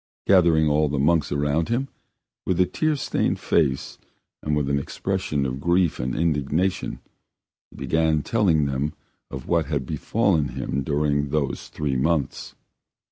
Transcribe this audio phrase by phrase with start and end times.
[0.25, 1.87] Gathering all the monks around him,
[2.43, 3.99] with a tear stained face
[4.41, 7.01] and with an expression of grief and indignation,
[7.69, 8.93] he began telling them
[9.29, 12.55] of what had befallen him during those three months.